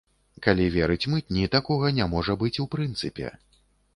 [0.45, 3.27] Калі верыць мытні, такога не можа быць у прынцыпе.